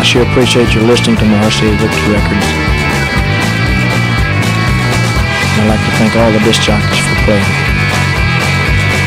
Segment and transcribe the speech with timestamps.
[0.00, 2.46] I sure appreciate your listening to my RCA Victor records.
[5.60, 7.44] I'd like to thank all the disc jockeys for playing.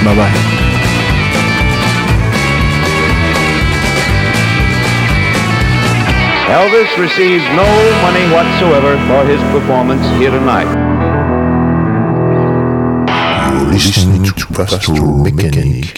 [0.05, 0.29] Bye-bye.
[6.53, 7.65] Elvis receives no
[8.05, 10.69] money whatsoever for his performance here tonight.
[13.51, 15.92] You're listening to Pastoral Mechanic.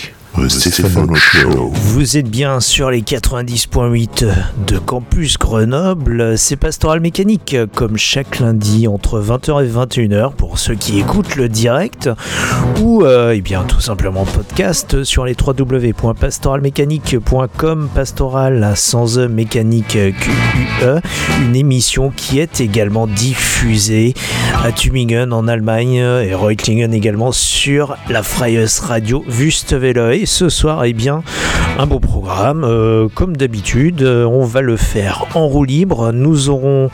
[1.73, 4.28] Vous êtes bien sur les 90.8
[4.67, 6.38] de Campus Grenoble.
[6.38, 11.47] C'est Pastoral Mécanique, comme chaque lundi entre 20h et 21h pour ceux qui écoutent le
[11.47, 12.09] direct
[12.81, 17.89] ou euh, eh bien tout simplement podcast sur les www.pastoralmécanique.com.
[17.95, 20.99] Pastoral sans E mécanique QUE,
[21.45, 24.14] une émission qui est également diffusée
[24.64, 30.93] à Tübingen en Allemagne et Reutlingen également sur la Freies Radio Wüstewelle ce soir, eh
[30.93, 31.23] bien,
[31.77, 32.63] un beau programme.
[32.63, 36.11] Euh, comme d'habitude, euh, on va le faire en roue libre.
[36.11, 36.89] Nous aurons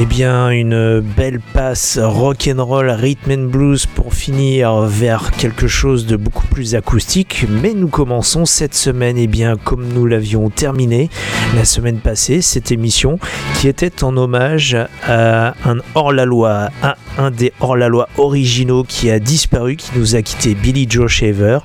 [0.00, 5.66] eh bien, une belle passe rock and roll, rhythm and blues pour finir vers quelque
[5.66, 7.46] chose de beaucoup plus acoustique.
[7.48, 11.08] Mais nous commençons cette semaine, eh bien, comme nous l'avions terminé
[11.56, 13.18] la semaine passée, cette émission
[13.58, 19.76] qui était en hommage à un hors-la-loi, à un des hors-la-loi originaux qui a disparu,
[19.76, 21.58] qui nous a quitté, Billy Joe Shaver.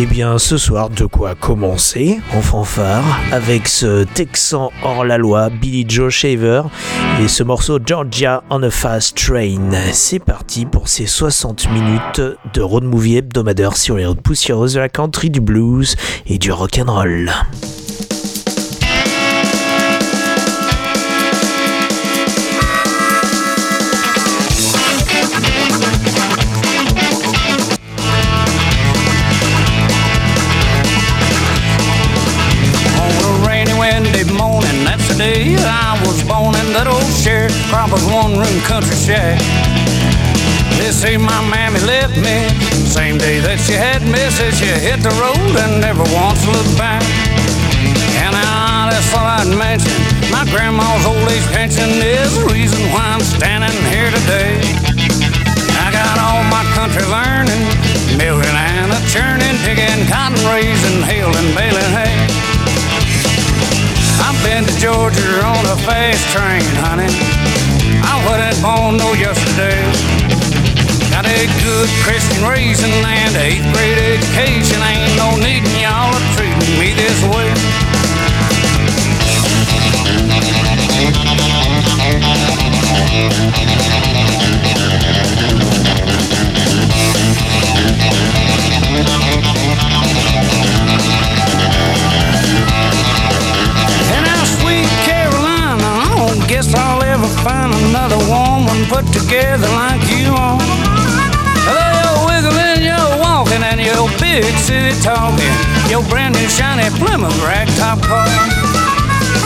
[0.00, 0.06] Eh
[0.36, 6.62] ce soir, de quoi commencer en fanfare avec ce Texan hors-la-loi, Billy Joe Shaver,
[7.20, 9.70] et ce morceau Georgia on a Fast Train.
[9.92, 12.20] C'est parti pour ces 60 minutes
[12.52, 15.96] de road movie hebdomadaire sur les routes poussiéreuses de la country, du blues
[16.26, 17.30] et du rock'n'roll.
[37.48, 39.40] Old sharecropper's one-room country shack.
[40.78, 42.48] They say my mammy left me
[42.86, 44.18] same day that she had me.
[44.30, 47.02] Said she hit the road and never once looked back.
[48.24, 49.92] And I just thought I'd mention
[50.30, 54.60] my grandma's old age pension is the reason why I'm standing here today.
[55.78, 57.64] I got all my country learning,
[58.16, 62.48] milking and a churning, digging, cotton raising, hailing, baling hay.
[64.20, 67.27] I've been to Georgia on a fast train, honey.
[68.62, 69.78] Born no yesterday.
[71.10, 74.82] Got a good Christian raising and eighth grade education.
[74.82, 77.54] Ain't no needin' y'all to treat me this way.
[94.10, 97.87] And now, sweet Carolina, I don't guess I'll ever find
[98.68, 100.60] woman put together like you are.
[101.64, 105.56] You're wiggling, you're walking, and your big city talking.
[105.88, 108.28] Your brand new shiny Plymouth ragtop car.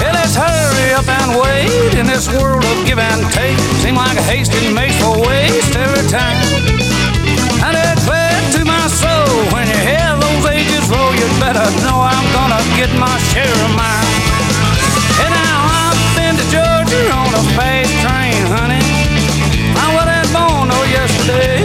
[0.03, 3.59] Yeah, let's hurry up and wait in this world of give and take.
[3.83, 6.43] Seem like a hasting makes for waste every time.
[7.63, 12.03] And I declare to my soul, when you hear those ages roll, you better know
[12.03, 14.11] I'm gonna get my share of mine.
[15.23, 18.22] And now I've been to Georgia on a fast train,
[21.27, 21.62] day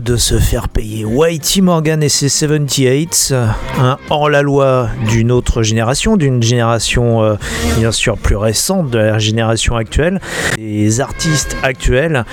[0.00, 1.04] de se faire payer.
[1.04, 3.34] Whitey Morgan et ses 78,
[3.78, 7.34] un hors-la-loi d'une autre génération, d'une génération euh,
[7.78, 10.20] bien sûr plus récente de la génération actuelle,
[10.56, 12.24] des artistes actuels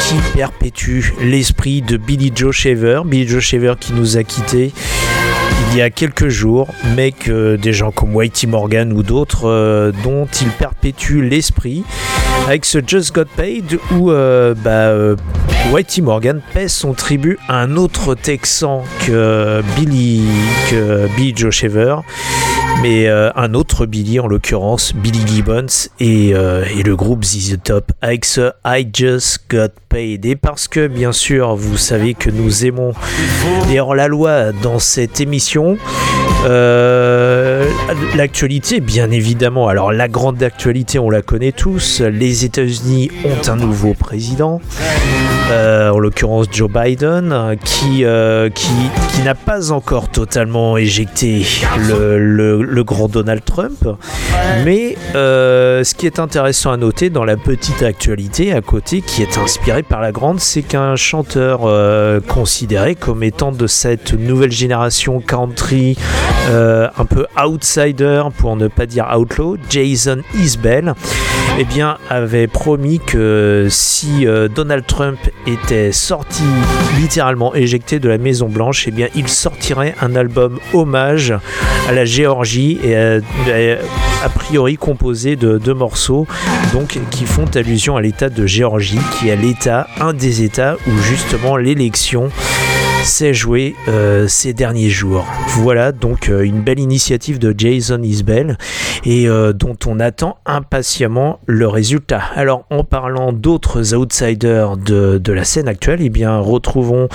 [0.00, 3.02] qui perpétuent l'esprit de Billy Joe Shaver.
[3.04, 4.72] Billy Joe Shaver qui nous a quittés
[5.70, 9.92] il y a quelques jours, mais que des gens comme Whitey Morgan ou d'autres euh,
[10.02, 11.84] dont il perpétue l'esprit
[12.46, 15.14] avec ce Just Got Paid où euh, bah, euh,
[15.72, 20.24] Whitey Morgan pèse son tribut à un autre Texan que Billy,
[20.70, 21.96] que Billy Joe Shaver,
[22.82, 25.66] mais euh, un autre Billy en l'occurrence Billy Gibbons
[25.98, 28.26] et, euh, et le groupe ZZ Top avec
[28.64, 30.24] I Just Got Paid.
[30.24, 32.92] Et parce que bien sûr vous savez que nous aimons
[33.68, 35.76] les hors-la-loi dans cette émission
[36.46, 37.66] euh,
[38.16, 39.68] l'actualité bien évidemment.
[39.68, 42.00] Alors la grande actualité on la connaît tous.
[42.00, 44.60] Les États-Unis ont un nouveau président
[45.52, 48.04] en l'occurrence Joe Biden, qui,
[48.54, 48.70] qui,
[49.12, 51.44] qui n'a pas encore totalement éjecté
[51.88, 53.86] le, le- le grand Donald Trump.
[54.64, 59.22] Mais euh, ce qui est intéressant à noter dans la petite actualité à côté, qui
[59.22, 64.52] est inspirée par la grande, c'est qu'un chanteur euh, considéré comme étant de cette nouvelle
[64.52, 65.96] génération country,
[66.50, 70.94] euh, un peu outsider, pour ne pas dire outlaw, Jason Isbell,
[71.58, 71.66] eh
[72.08, 76.42] avait promis que si Donald Trump était sorti
[76.98, 81.34] littéralement éjecté de la Maison Blanche, eh il sortirait un album hommage
[81.88, 86.26] à la Géorgie et à- à- a priori composé de deux morceaux
[86.74, 90.90] donc qui font allusion à l'État de Géorgie, qui est l'État, un des États où
[91.02, 92.30] justement l'élection
[93.04, 95.26] s'est jouée euh, ces derniers jours.
[95.48, 98.58] Voilà donc euh, une belle initiative de Jason Isbell
[99.04, 102.20] et euh, dont on attend impatiemment le résultat.
[102.34, 107.08] Alors en parlant d'autres outsiders de, la scène actuelle, eh bien retrouvons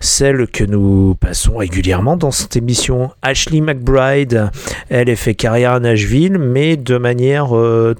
[0.00, 4.50] celle que nous passons régulièrement dans cette émission, Ashley McBride.
[4.88, 7.48] Elle a fait carrière à Nashville, mais de manière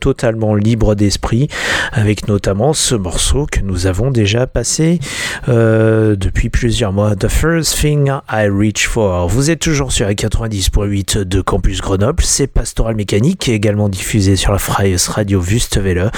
[0.00, 1.48] totalement libre d'esprit,
[1.92, 5.00] avec notamment ce morceau que nous avons déjà passé
[5.48, 9.26] depuis plusieurs mois The First Thing I Reach For.
[9.28, 12.22] Vous êtes toujours sur les 90.8 de Campus Grenoble.
[12.22, 16.10] C'est Pastoral Mécanique, également diffusé sur la Freies Radio Wüstewelle.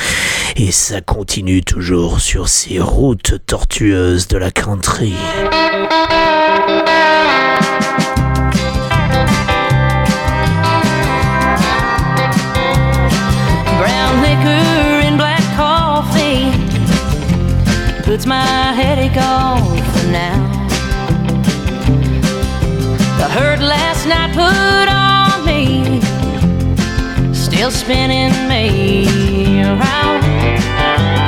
[0.56, 5.14] Et ça continue toujours sur ces routes tortueuses de la country.
[18.02, 20.45] puts my headache off for now.
[23.38, 26.00] heard last night put on me,
[27.34, 31.25] still spinning me around.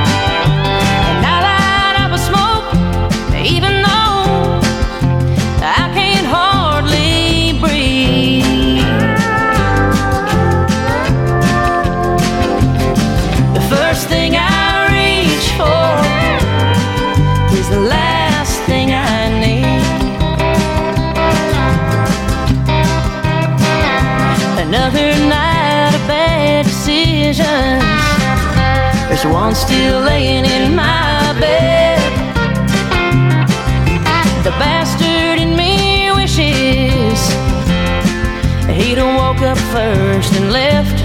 [29.21, 31.99] There's one still laying in my bed.
[34.45, 37.21] The bastard in me wishes
[38.71, 40.98] he'd have woke up first and left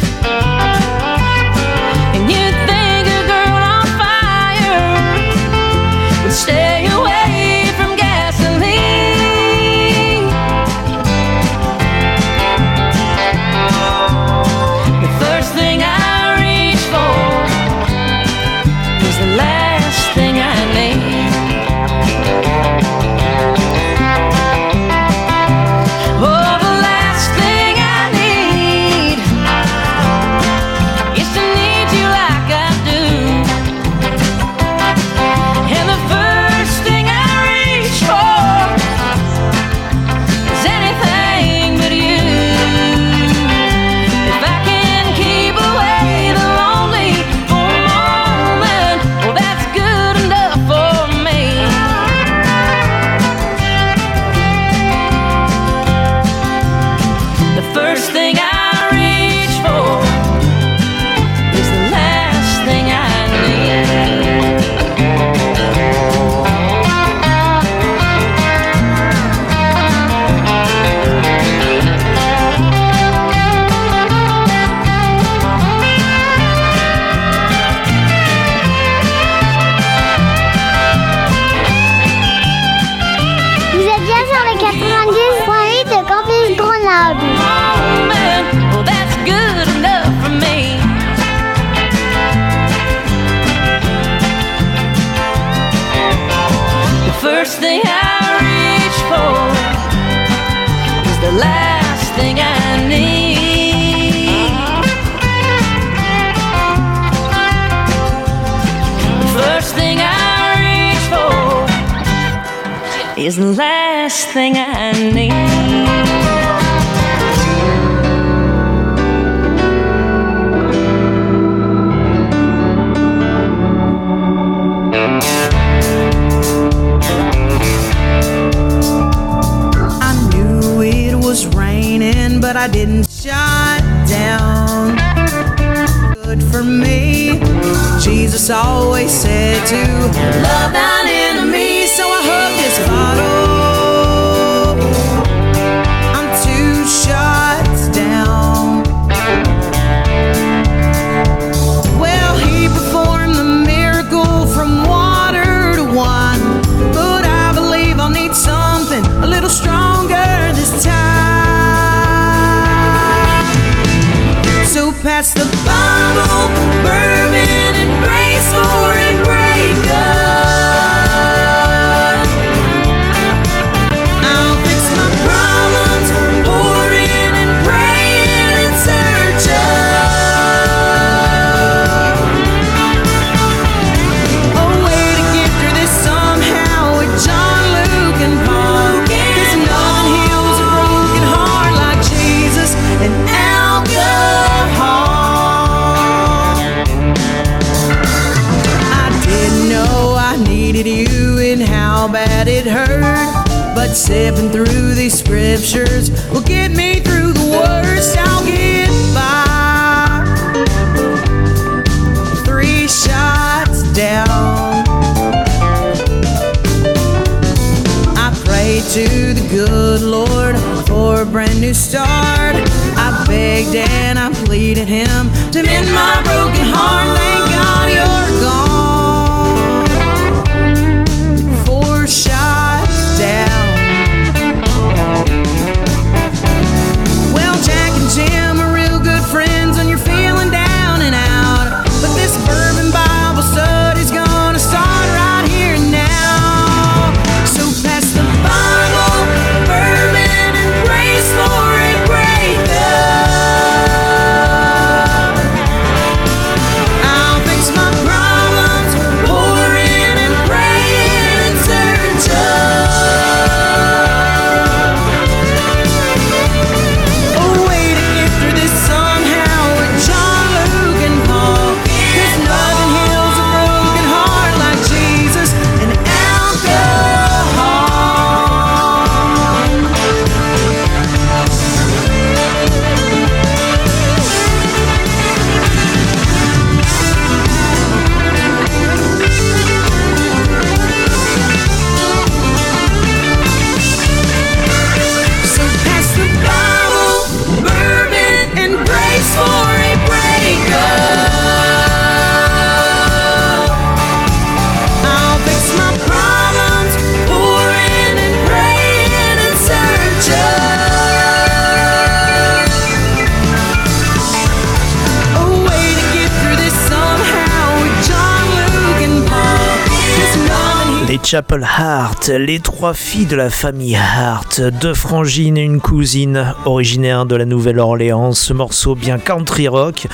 [321.34, 327.26] Chapel Hart, les trois filles de la famille Hart, deux frangines et une cousine originaire
[327.26, 328.34] de la Nouvelle-Orléans.
[328.34, 330.06] Ce morceau bien country rock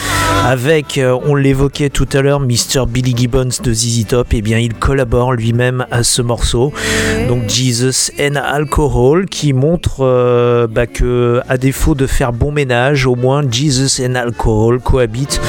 [0.46, 2.86] avec, euh, on l'évoquait tout à l'heure, Mr.
[2.88, 4.34] Billy Gibbons de ZZ Top.
[4.34, 6.72] Et bien, il collabore lui-même à ce morceau.
[7.28, 13.06] Donc Jesus and Alcohol qui montre euh, bah, que, à défaut de faire bon ménage,
[13.06, 15.42] au moins Jesus and Alcohol cohabitent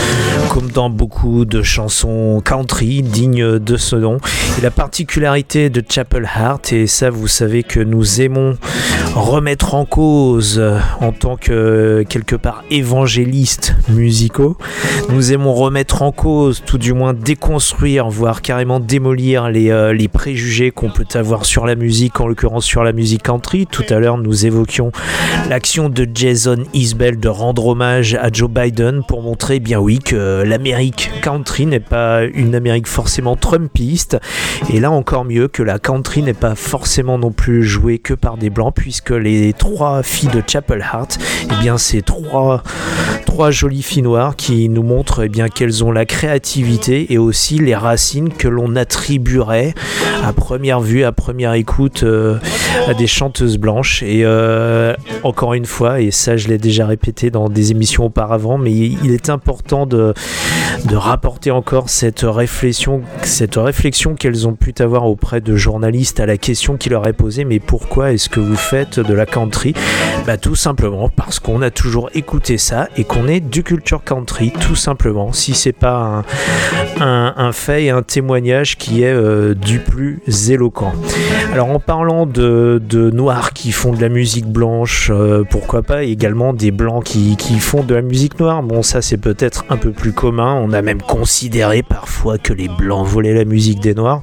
[0.52, 4.18] comme dans beaucoup de chansons country dignes de ce nom.
[4.58, 8.56] Et la particularité de Chapel Heart, et ça vous savez que nous aimons
[9.14, 14.56] remettre en cause euh, en tant que quelque part évangélistes musicaux,
[15.10, 20.08] nous aimons remettre en cause, tout du moins déconstruire, voire carrément démolir les, euh, les
[20.08, 23.66] préjugés qu'on peut avoir sur la musique, en l'occurrence sur la musique country.
[23.66, 24.92] Tout à l'heure, nous évoquions
[25.48, 30.42] l'action de Jason Isbell de rendre hommage à Joe Biden pour montrer bien oui que
[30.46, 34.18] l'Amérique country n'est pas une Amérique forcément trumpiste
[34.72, 38.36] et là encore mieux que la country n'est pas forcément non plus jouée que par
[38.36, 42.62] des blancs puisque les trois filles de Chapel Heart eh bien c'est trois
[43.26, 47.58] trois jolies filles noires qui nous montrent eh bien qu'elles ont la créativité et aussi
[47.58, 49.74] les racines que l'on attribuerait
[50.24, 52.38] à première vue à première écoute euh,
[52.88, 54.02] à des chanteuses blanches.
[54.02, 58.58] Et euh, encore une fois et ça je l'ai déjà répété dans des émissions auparavant
[58.58, 60.14] mais il est important de,
[60.86, 66.26] de rapporter encore cette réflexion cette réflexion qu'elles ont pu avoir auprès de journalistes à
[66.26, 69.74] la question qui leur est posée mais pourquoi est-ce que vous faites de la country?
[70.26, 74.52] Bah tout simplement parce qu'on a toujours écouté ça et qu'on est du culture country
[74.60, 75.32] tout simplement.
[75.32, 76.24] Si c'est pas
[76.98, 80.92] un, fait et un témoignage qui est euh, du plus éloquent.
[81.52, 86.02] Alors en parlant de, de noirs qui font de la musique blanche euh, pourquoi pas
[86.02, 88.62] également des blancs qui, qui font de la musique noire?
[88.62, 90.54] Bon ça c'est peut-être un peu plus commun.
[90.54, 94.22] On a même considéré parfois que les blancs volaient la musique des noirs.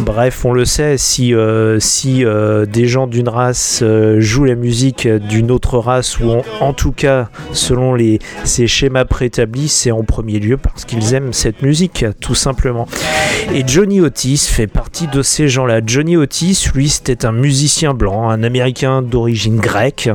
[0.00, 5.08] Bref on le sait si, euh, euh, des gens d'une race euh, jouent la musique
[5.08, 10.04] d'une autre race ou en, en tout cas selon les, ces schémas préétablis c'est en
[10.04, 12.86] premier lieu parce qu'ils aiment cette musique tout simplement
[13.54, 15.80] et Johnny Otis fait partie de ces gens-là.
[15.84, 20.10] Johnny Otis, lui, c'était un musicien blanc, un américain d'origine grecque,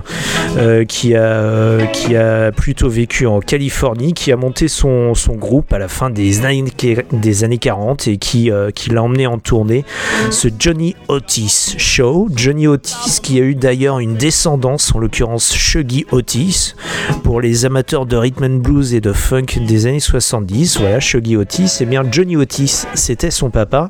[0.88, 6.46] qui, a, plutôt vécu en Californie, qui a monté son, groupe à la fin des
[6.46, 6.66] années,
[7.12, 9.86] des années 40 et qui l'a emmené en tournée.
[10.30, 12.30] Ce Johnny Otis Show.
[12.36, 16.76] Johnny Otis, qui a eu d'ailleurs une descendance, en l'occurrence Shuggy Otis,
[17.24, 20.80] pour les amateurs de rhythm and blues et de funk des années 70.
[20.80, 21.78] Voilà, Shuggy Otis.
[21.82, 23.90] Et bien, Johnny Otis, c'était son papa.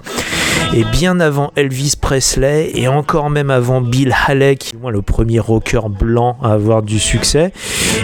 [0.73, 5.41] Et bien avant Elvis Presley et encore même avant Bill Haley, qui est le premier
[5.41, 7.51] rocker blanc à avoir du succès,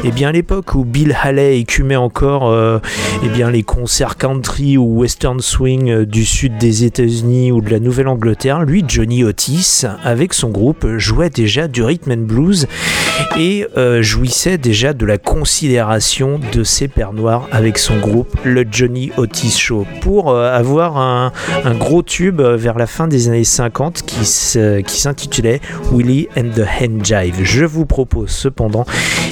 [0.04, 2.80] et bien à l'époque où Bill Haley écumait encore euh,
[3.24, 7.70] et bien les concerts country ou western swing euh, du sud des États-Unis ou de
[7.70, 12.68] la Nouvelle-Angleterre, lui Johnny Otis avec son groupe jouait déjà du rhythm and blues
[13.38, 18.66] et euh, jouissait déjà de la considération de ses pères noirs avec son groupe le
[18.70, 21.32] Johnny Otis Show pour euh, avoir un,
[21.76, 27.06] gros tube euh, vers la fin des années 50 qui s'intitulait Willie and the Hand
[27.06, 27.44] Jive.
[27.44, 28.86] Je vous propose cependant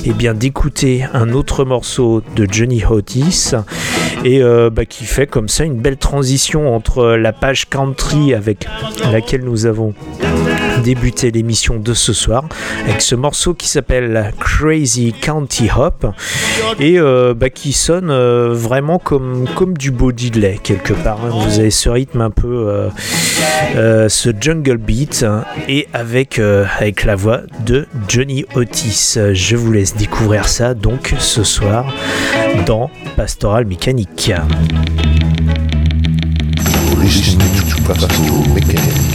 [0.06, 3.52] eh bien d'écouter un autre morceau de Johnny Otis
[4.24, 4.42] et
[4.72, 8.68] bah, qui fait comme ça une belle transition entre la page country avec
[9.12, 9.94] laquelle nous avons
[10.86, 12.46] débuté l'émission de ce soir
[12.88, 16.06] avec ce morceau qui s'appelle Crazy County Hop
[16.80, 21.20] et euh, bah, qui sonne euh, vraiment comme, comme du Bodiley quelque part.
[21.26, 21.32] hein.
[21.32, 22.90] Vous avez ce rythme un peu,
[23.76, 29.18] euh, ce jungle beat hein, et avec, avec la voix de Johnny Otis.
[29.34, 31.92] Je vous laisse découvrir ça donc ce soir
[32.68, 34.32] dans Pastoral Mécanique.
[37.88, 39.15] Pastoral Mechanic,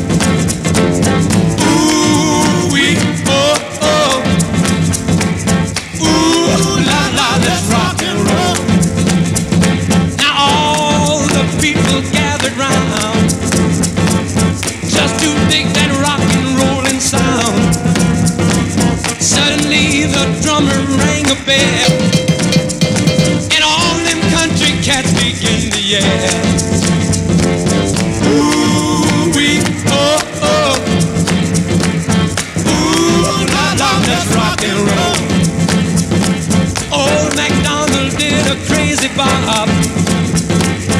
[39.01, 39.69] crazy bob.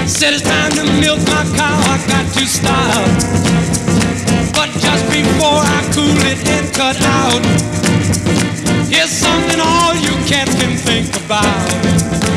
[0.07, 3.05] Said it's time to milk my cow, I got to stop.
[4.53, 7.45] But just before I cool it and cut out,
[8.89, 12.30] here's something all you cats can think about.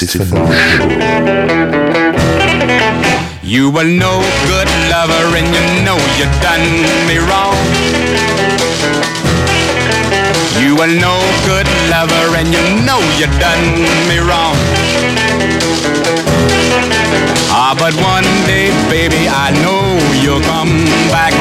[0.00, 0.24] Show.
[3.42, 6.64] You were no good lover and you know you done
[7.06, 7.54] me wrong.
[10.56, 13.76] You were no good lover and you know you done
[14.08, 14.56] me wrong.
[17.52, 19.84] Ah, but one day, baby, I know
[20.22, 21.34] you'll come back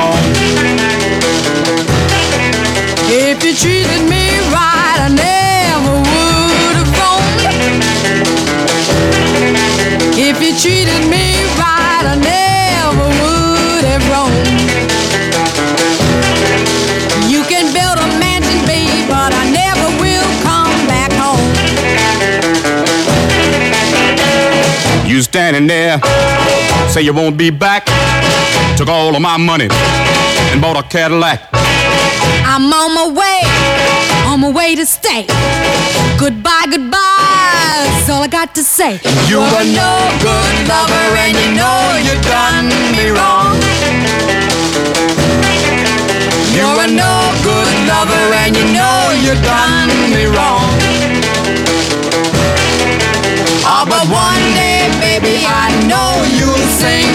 [25.29, 26.01] standing there,
[26.89, 27.85] say you won't be back.
[28.77, 29.67] Took all of my money
[30.49, 31.39] and bought a Cadillac.
[32.51, 33.39] I'm on my way,
[34.25, 35.27] on my way to stay.
[36.17, 38.93] Goodbye, goodbye, that's all I got to say.
[39.29, 39.93] You You're no
[40.25, 43.53] good lover, and you know you done me wrong.
[46.57, 47.13] You're a no
[47.45, 50.65] good lover, and you know you done me wrong.
[53.71, 54.68] Oh, but one day,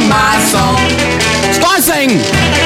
[0.08, 0.76] my song.
[1.52, 2.63] Start singing.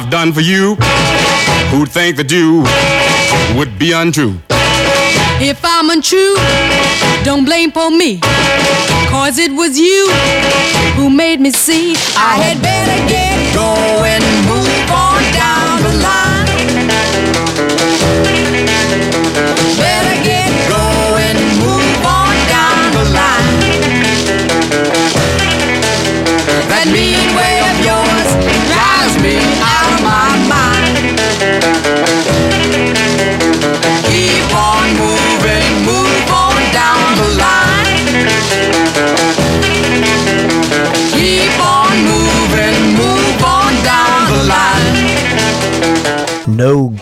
[0.00, 0.76] I've done for you
[1.70, 2.62] who'd think that you
[3.58, 4.38] would be untrue.
[5.42, 6.36] If I'm untrue,
[7.24, 8.20] don't blame for me.
[9.10, 10.06] Cause it was you
[10.94, 16.46] who made me see I had better get going, move on down the line.
[19.82, 23.58] Better get going, move on down the line.
[26.70, 28.28] That mean way of yours
[28.70, 29.87] drives me out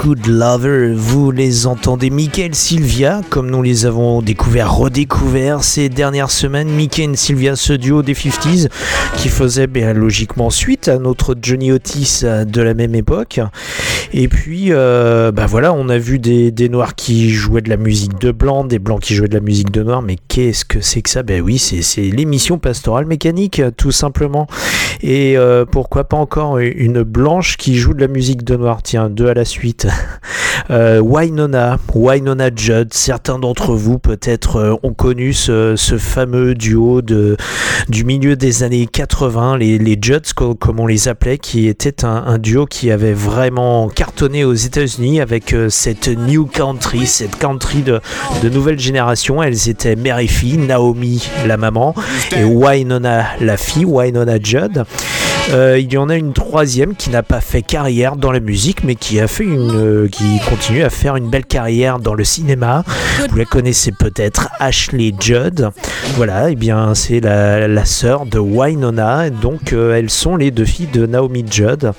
[0.07, 6.31] Good Lover, vous les entendez, Michael Sylvia, comme nous les avons découvert, redécouvert ces dernières
[6.31, 8.69] semaines, Michael et Sylvia, ce duo des 50s,
[9.16, 13.40] qui faisait bien, logiquement suite à notre Johnny Otis de la même époque.
[14.12, 18.21] Et puis, euh, bah voilà, on a vu des, noirs qui jouaient de la musique
[18.21, 21.03] de blanc, des blancs qui jouaient de la musique de noir, mais qu'est-ce que c'est
[21.03, 21.25] que ça?
[21.25, 24.47] Ben oui, c'est l'émission pastorale mécanique, tout simplement.
[25.03, 28.83] Et euh, pourquoi pas encore une blanche qui joue de la musique de noir?
[28.85, 29.88] Tiens, deux à la suite.
[30.69, 37.03] Euh, Wynonna, Wynonna Judd, certains d'entre vous peut-être euh, ont connu ce, ce fameux duo
[37.03, 37.37] de,
[37.89, 42.05] du milieu des années 80, les, les Judds co- comme on les appelait, qui était
[42.05, 47.37] un, un duo qui avait vraiment cartonné aux États-Unis avec euh, cette new country, cette
[47.37, 48.01] country de,
[48.43, 49.41] de nouvelle génération.
[49.45, 51.95] Elles étaient mère et fille, Naomi la maman
[52.37, 54.85] et Wynonna la fille, Wynonna Judd.
[55.53, 58.83] Euh, il y en a une troisième qui n'a pas fait carrière dans la musique,
[58.83, 62.85] mais qui a fait euh, qui continue à faire une belle carrière dans le cinéma.
[63.31, 65.71] Vous la connaissez peut-être, Ashley Judd.
[66.17, 69.29] Voilà, et bien c'est la, la sœur de Wynonna.
[69.29, 71.93] Et donc euh, elles sont les deux filles de Naomi Judd.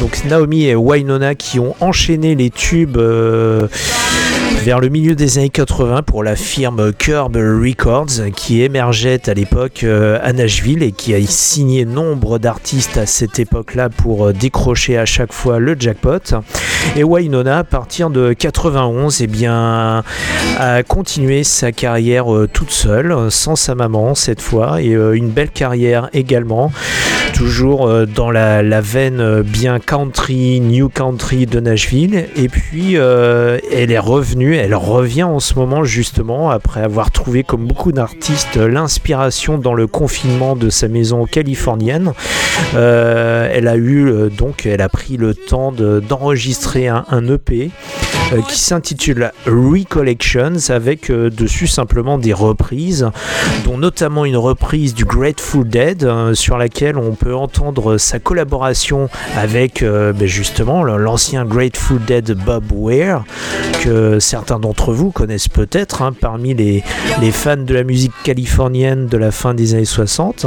[0.00, 2.98] Donc Naomi et Wynonna qui ont enchaîné les tubes.
[2.98, 9.84] vers le milieu des années 80 pour la firme Curb Records qui émergeait à l'époque
[9.84, 15.04] à Nashville et qui a signé nombre d'artistes à cette époque-là pour euh, décrocher à
[15.04, 16.34] chaque fois le jackpot.
[16.96, 20.02] Et Wynonna, à partir de 91, eh bien,
[20.58, 25.28] a continué sa carrière euh, toute seule, sans sa maman cette fois, et euh, une
[25.28, 26.72] belle carrière également
[27.34, 32.26] toujours dans la, veine bien country, new country de Nashville.
[32.36, 37.66] Et puis elle est revenue, elle revient en ce moment justement après avoir trouvé comme
[37.66, 42.12] beaucoup d'artistes l'inspiration dans le confinement de sa maison californienne.
[42.74, 47.70] Euh, elle a eu euh, donc, elle a pris le temps de- d'enregistrer un, EP
[48.32, 53.10] euh, qui s'intitule Recollections avec dessus simplement des reprises,
[53.64, 59.84] dont notamment une reprise du Grateful Dead sur laquelle on peut entendre sa collaboration avec
[59.84, 63.24] ben, justement l'ancien Grateful Dead Bob Weir
[63.82, 66.82] que certains d'entre vous connaissent peut-être hein, parmi les
[67.32, 70.46] fans de la musique californienne de la fin des années 60.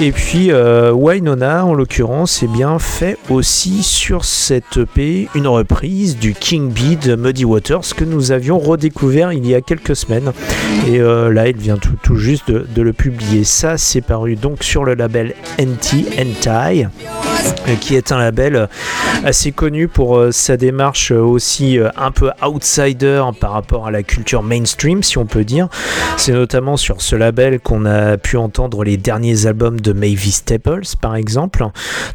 [0.00, 6.18] Et puis euh, Wynonna, en l'occurrence, est bien fait aussi sur cette EP une reprise
[6.18, 10.32] du King Bee Muddy Waters que nous avions redécouvert il y a quelques semaines.
[10.86, 13.44] Et euh, là, il vient tout, juste de, le publier.
[13.44, 16.88] Ça, c'est paru donc sur le label NT Entai,
[17.68, 18.66] euh, qui est un label euh,
[19.24, 25.02] assez connu pour sa démarche aussi un peu outsider par rapport à la culture mainstream,
[25.02, 25.68] si on peut dire.
[26.16, 30.96] C'est notamment sur ce label qu'on a pu entendre les derniers albums de Mavis Staples,
[31.00, 31.66] par exemple.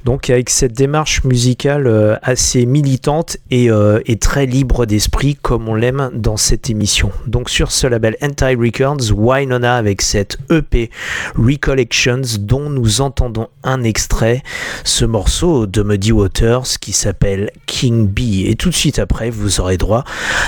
[0.06, 5.68] Donc avec cette démarche musicale euh, assez militante et, euh, et très libre d'esprit, comme
[5.70, 7.12] on l'aime dans cette émission.
[7.28, 10.90] Donc sur ce label Anti Records, Wynonna avec cette EP
[11.36, 14.44] Recollections, dont nous entendons un extrait,
[14.84, 18.48] ce morceau de Muddy Waters qui s'appelle King Bee.
[18.48, 20.04] Et tout de suite après, vous aurez droit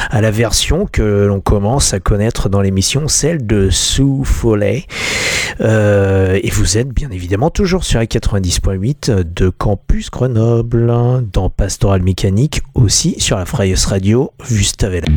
[0.10, 4.86] à la version que l'on commence à connaître dans l'émission, celle de Sue Foley.
[5.62, 10.91] Euh, et vous êtes bien évidemment toujours sur la 90.8 de Campus Grenoble,
[11.31, 15.07] dans Pastoral Mécanique, aussi sur la Freies Radio, Vustavella.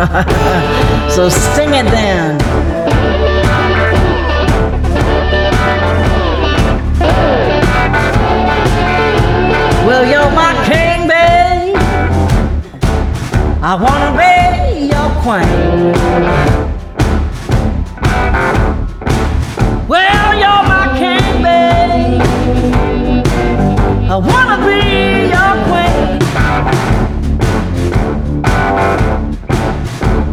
[1.10, 2.38] so sing it then.
[9.86, 11.76] Well, you're my king, babe.
[13.62, 16.09] I wanna be your queen.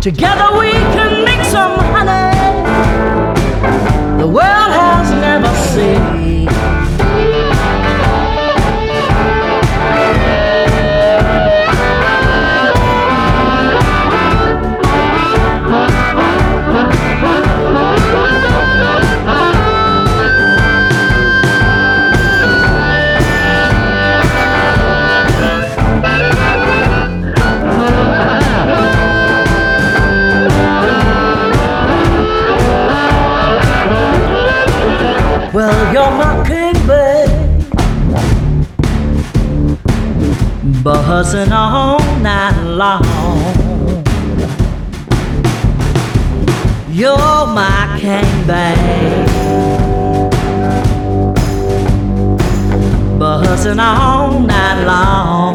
[0.07, 1.46] Together we can make
[41.29, 43.03] Buzzing all night long.
[46.89, 49.27] You're my king, babe.
[53.19, 55.46] Buzzing all night long.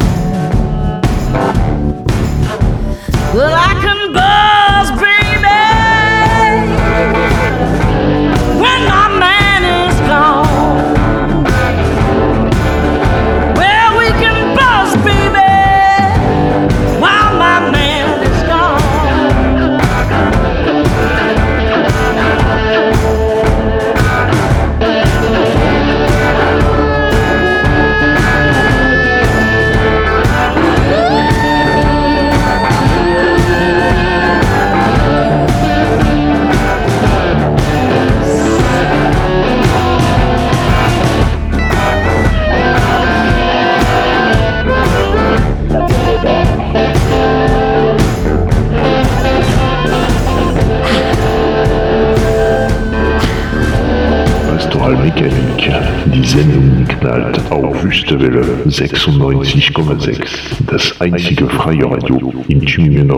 [56.33, 60.17] Sendung knallt auf Wüstewelle 96,6.
[60.65, 63.11] Das einzige freie Radio in Tübingen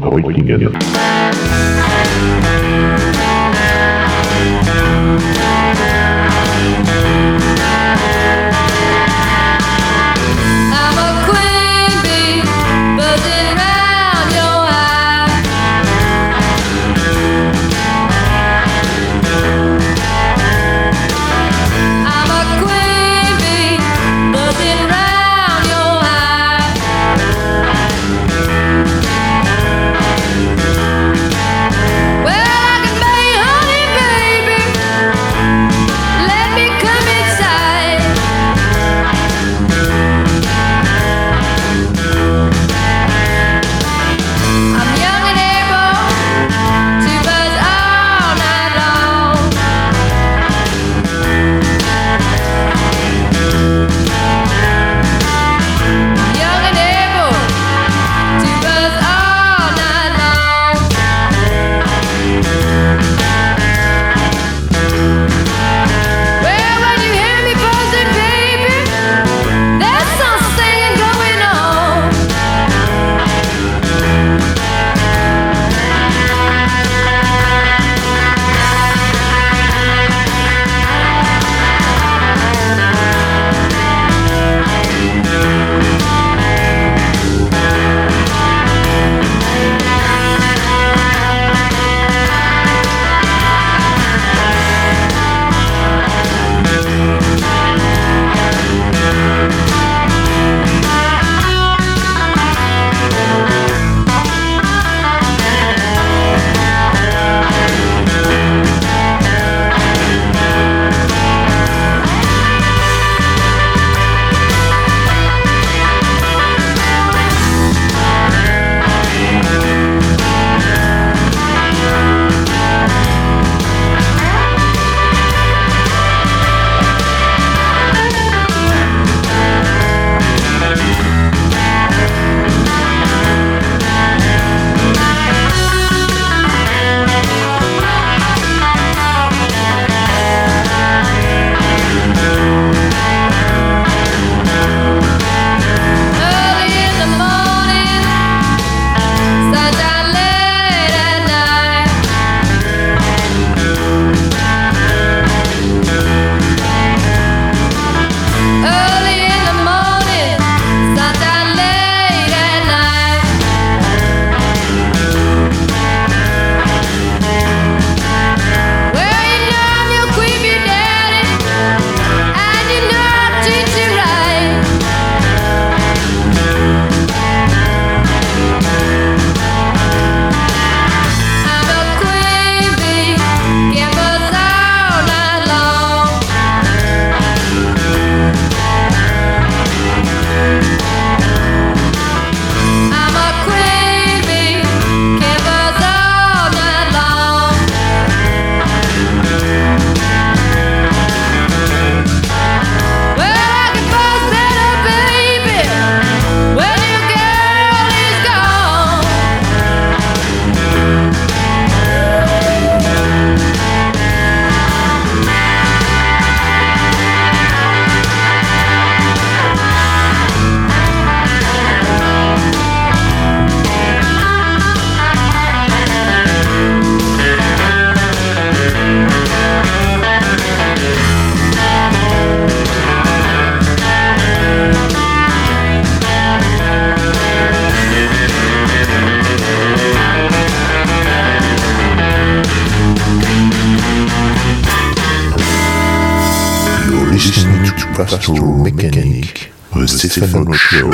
[247.25, 250.91] listening to Pastoral Mechanic, the Stephen Show.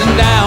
[0.00, 0.43] and down.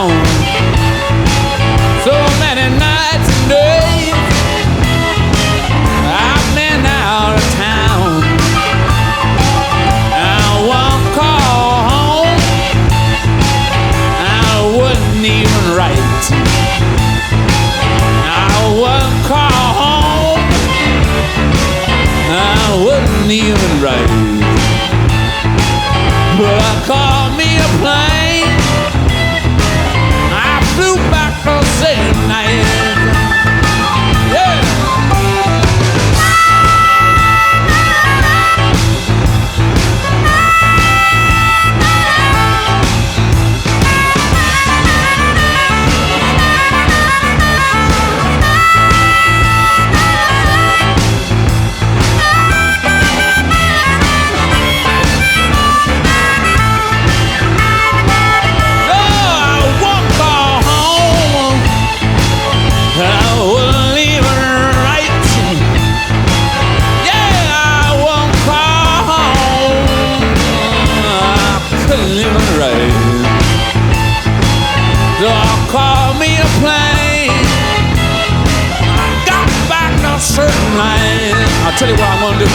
[81.78, 82.50] Tell you what I'm gonna do.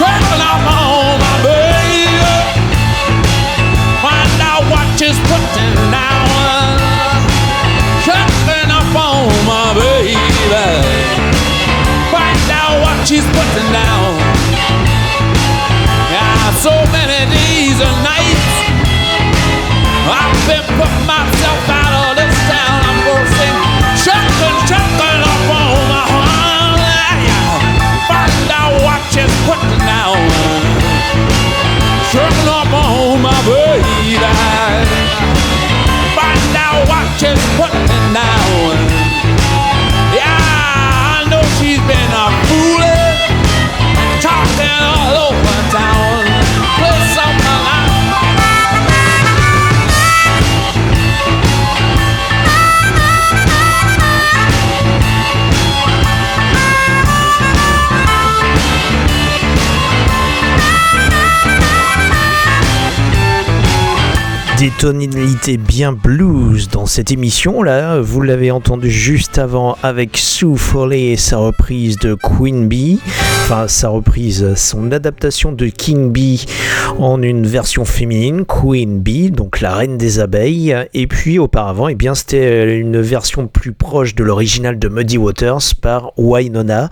[0.00, 2.08] Circle up on my baby.
[4.00, 6.80] Find out what she's putting down.
[8.00, 10.16] Checking up on my baby.
[12.08, 14.16] Find out what she's putting down.
[16.08, 18.56] Yeah, so many days and nights.
[20.08, 21.15] I've been putting myself
[64.86, 70.56] Des tonalités bien blues dans cette émission là, vous l'avez entendu juste avant avec Sue
[70.56, 73.00] Foley et sa reprise de Queen Bee,
[73.42, 76.46] enfin sa reprise, son adaptation de King Bee
[76.98, 81.96] en une version féminine, Queen Bee, donc la reine des abeilles, et puis auparavant, eh
[81.96, 86.90] bien c'était une version plus proche de l'original de Muddy Waters par Wynonna,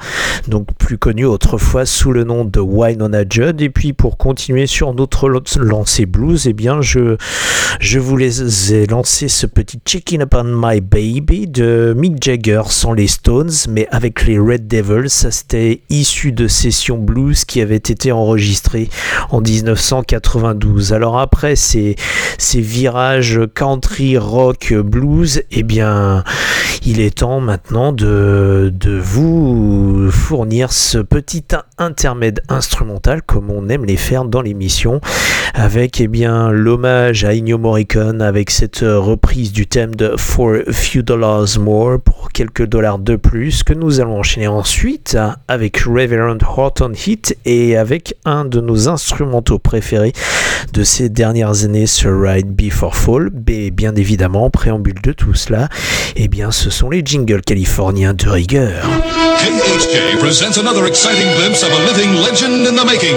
[0.48, 4.94] donc plus connue autrefois sous le nom de Wynonna Judd, et puis pour continuer sur
[4.94, 7.16] notre lancée blues, eh bien je
[7.84, 8.18] je vous
[8.72, 13.52] ai lancé ce petit Checking Up on My Baby de Mick Jagger sans les Stones,
[13.68, 15.10] mais avec les Red Devils.
[15.10, 18.88] Ça, c'était issu de sessions blues qui avaient été enregistrées
[19.28, 20.94] en 1992.
[20.94, 21.96] Alors après ces,
[22.54, 26.24] virages country, rock, blues, eh bien,
[26.86, 31.44] il est temps maintenant de, de vous fournir ce petit
[31.76, 35.02] intermède instrumental comme on aime les faire dans l'émission
[35.54, 41.00] avec eh bien l'hommage à Ennio Avec cette reprise du thème de For a Few
[41.00, 45.16] Dollars More pour quelques dollars de plus que nous allons enchaîner ensuite
[45.48, 50.12] avec Reverend Horton Heat et avec un de nos instrumentaux préférés
[50.74, 53.30] de ces dernières années, ce Ride Before Fall.
[53.48, 55.70] Et bien évidemment, en préambule de tout cela,
[56.16, 58.86] eh bien ce sont les jingles californiens de rigueur.
[59.38, 63.16] KHJ presents another exciting glimpse of a living legend in the making.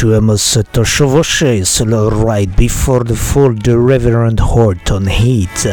[0.00, 5.68] Gringo, tu aimes cette chevauchée, c'est le Ride Before the Fall de Reverend Horton Heat.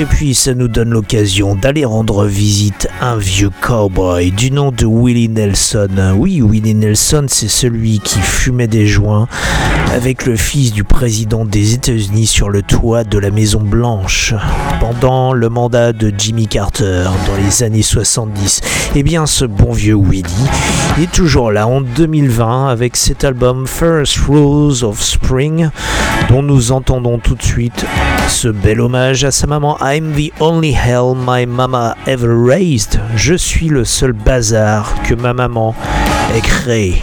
[0.00, 4.72] Et puis ça nous donne l'occasion d'aller rendre visite à un vieux cowboy du nom
[4.72, 6.14] de Willie Nelson.
[6.16, 9.28] Oui, Willie Nelson, c'est celui qui fumait des joints
[9.92, 14.32] avec le fils du président des États-Unis sur le toit de la Maison Blanche
[14.80, 18.62] pendant le mandat de Jimmy Carter dans les années 70.
[18.94, 20.24] Eh bien, ce bon vieux Willie
[21.02, 25.68] est toujours là en 2020 avec cet album First Rules of Spring
[26.30, 27.84] dont nous entendons tout de suite
[28.28, 33.00] ce bel hommage à sa maman I'm the only hell my mama ever raised.
[33.16, 35.74] Je suis le seul bazar que ma maman
[36.32, 37.02] ait créé.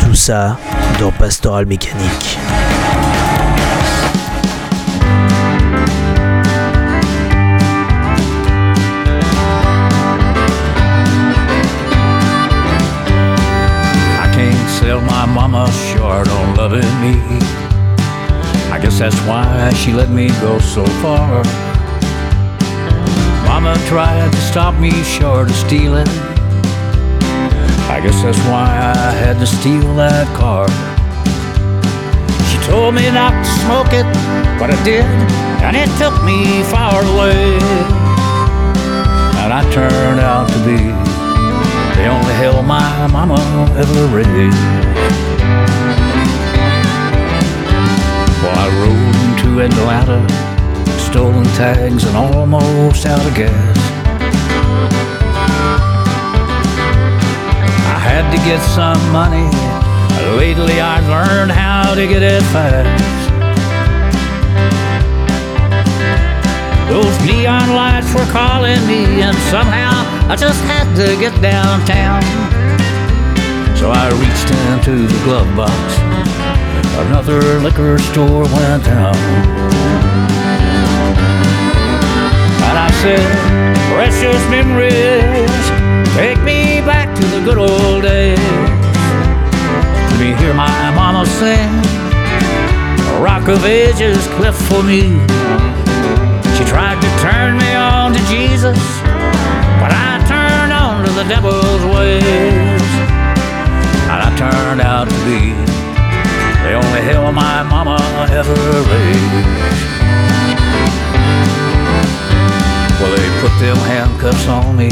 [0.00, 0.58] Tout ça
[1.00, 2.36] dans Pastoral Mécanique.
[14.78, 17.16] Sell my mama short on loving me.
[18.70, 21.73] I guess that's why she let me go so far.
[23.64, 26.06] Mama tried to stop me short of stealing.
[27.88, 30.68] I guess that's why I had to steal that car.
[32.50, 34.04] She told me not to smoke it,
[34.60, 35.06] but I did,
[35.64, 37.56] and it took me far away.
[39.40, 40.92] And I turned out to be
[41.96, 43.40] the only hell my mama
[43.80, 44.60] ever raised.
[48.44, 50.20] Well, I rode into Atlanta,
[51.14, 53.78] stolen tags and almost out of gas.
[57.86, 59.46] I had to get some money.
[60.36, 63.30] Lately, I've learned how to get it fast.
[66.90, 69.94] Those neon lights were calling me, and somehow
[70.28, 72.22] I just had to get downtown.
[73.78, 75.78] So I reached into the glove box.
[77.06, 79.63] Another liquor store went down.
[83.04, 85.62] Said, Precious memories,
[86.16, 88.38] take me back to the good old days.
[90.08, 91.68] Let me hear my mama sing.
[93.20, 95.02] Rock of ages cleft for me.
[96.56, 98.80] She tried to turn me on to Jesus,
[99.82, 102.84] but I turned on to the devil's ways.
[104.12, 105.52] And I turned out to be
[106.64, 107.98] the only hell my mama
[108.30, 108.56] ever
[108.88, 109.93] raised.
[113.44, 114.88] Put them handcuffs on me.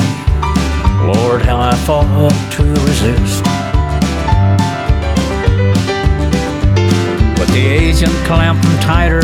[1.09, 3.43] Lord, how I fought to resist.
[7.39, 9.23] But the agent clamped them tighter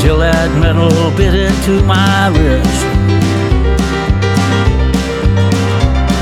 [0.00, 2.84] till that metal bit into my wrist.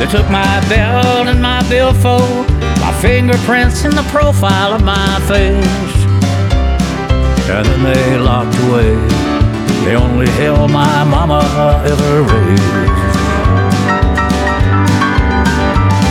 [0.01, 2.51] They took my belt and my billfold,
[2.81, 5.97] my fingerprints and the profile of my face.
[7.49, 9.15] And then they locked away
[9.85, 11.41] the only hell my mama
[11.85, 13.16] ever raised.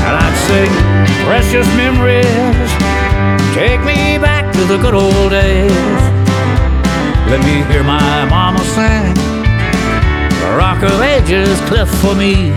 [0.05, 0.71] And I'd sing
[1.25, 2.69] precious memories,
[3.55, 6.01] take me back to the good old days.
[7.29, 9.13] Let me hear my mama sing.
[10.41, 12.53] The rock of ages cleft for me.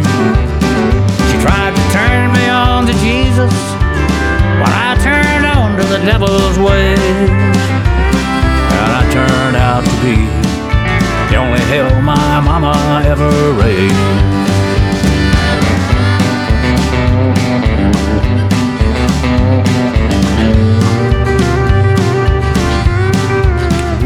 [1.29, 3.55] She tried to turn me on to Jesus,
[4.61, 6.99] but I turned on to the devil's ways.
[8.79, 10.58] And I turned out to be
[11.31, 14.58] the only hell my mama ever raised.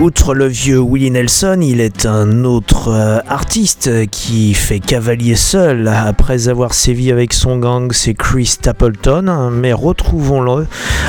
[0.02, 5.86] Outre le vieux Willie Nelson, il est un autre euh, artiste qui fait cavalier seul
[5.86, 9.50] après avoir sévi avec son gang, c'est Chris Stapleton.
[9.52, 10.66] Mais retrouvons-le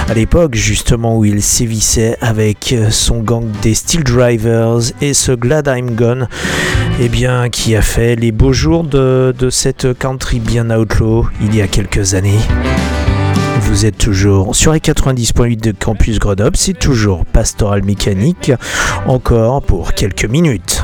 [0.08, 5.74] à l'époque justement où il sévissait avec son gang des Steel Drivers et ce Glad
[5.76, 6.28] I'm Gone,
[7.02, 11.56] eh bien, qui a fait les beaux jours de, de cette country bien outlaw il
[11.56, 12.41] y a quelques années.
[13.74, 18.51] Vous êtes toujours sur les 90.8 de Campus Grenoble, c'est toujours Pastoral Mécanique,
[19.07, 20.84] encore pour quelques minutes.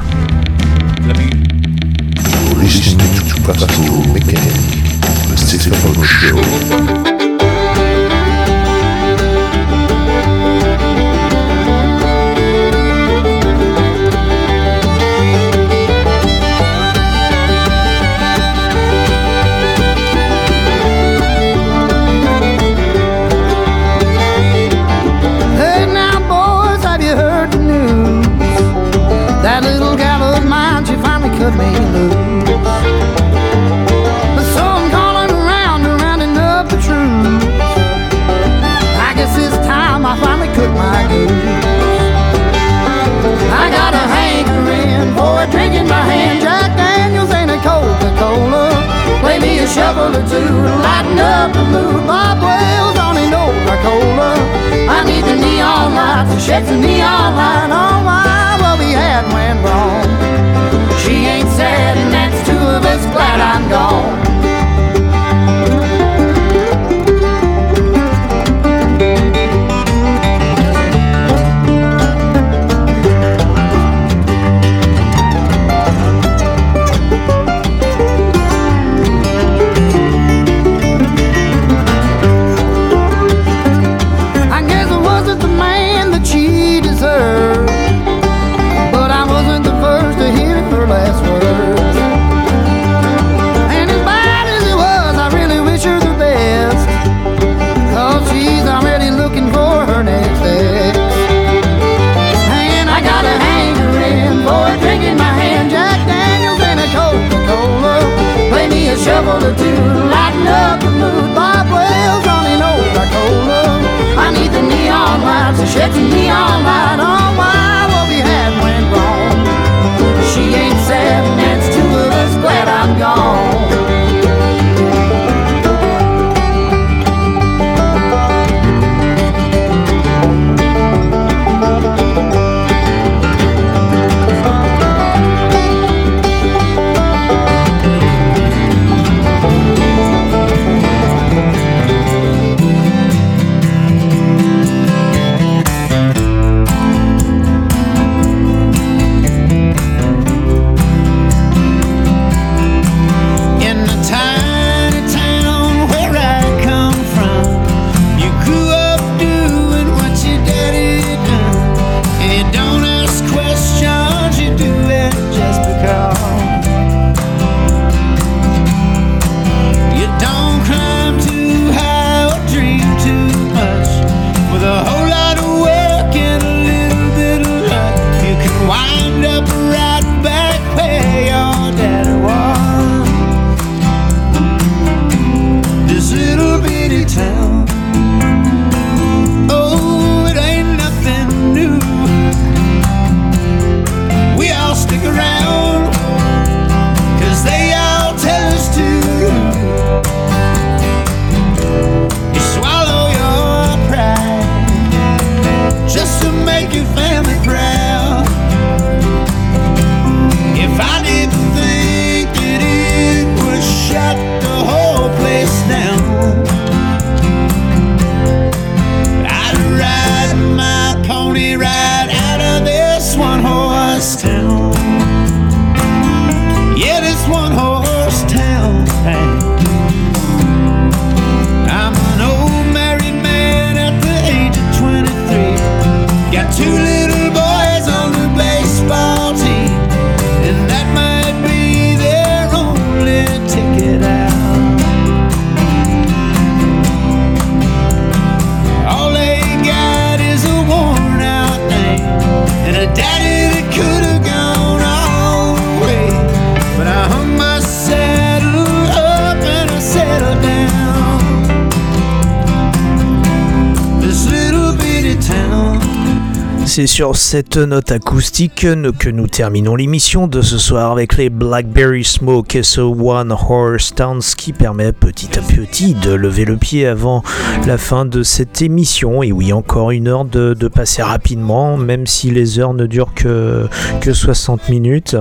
[266.69, 268.67] C'est sur cette note acoustique
[268.99, 274.21] que nous terminons l'émission de ce soir avec les Blackberry Smoke et One Horse Town,
[274.21, 277.23] ce qui permet petit à petit de lever le pied avant
[277.65, 279.23] la fin de cette émission.
[279.23, 283.67] Et oui, encore une heure de, passer rapidement, même si les heures ne durent que,
[283.99, 285.17] que 60 minutes.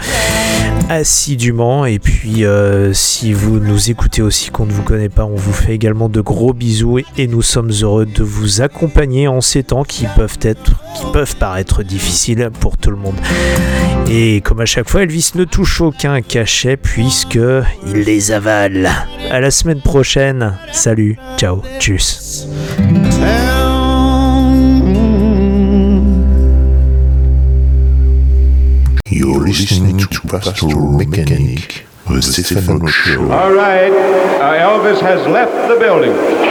[0.90, 1.86] assidûment.
[1.86, 5.54] Et puis, euh, si vous nous écoutez aussi qu'on ne vous connaît pas, on vous
[5.54, 9.84] fait également de gros bisous et nous sommes heureux de vous accompagner en ces temps
[9.84, 13.01] qui peuvent être, qui peuvent paraître difficiles pour tout le monde.
[14.10, 17.40] Et comme à chaque fois, Elvis ne touche aucun cachet puisque
[17.88, 18.90] il les avale.
[19.30, 20.58] À la semaine prochaine.
[20.72, 22.48] Salut, ciao, tchuss.
[29.10, 33.32] You're listening to Pastoral Mechanic, the Stefano Show.
[33.32, 36.51] All right, uh, Elvis has left the building.